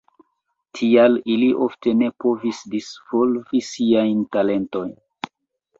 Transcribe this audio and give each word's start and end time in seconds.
Tial 0.77 1.17
ili 1.33 1.49
ofte 1.65 1.93
ne 1.99 2.09
povis 2.25 2.63
disvolvi 2.73 3.63
siajn 3.71 4.27
talentojn. 4.37 4.97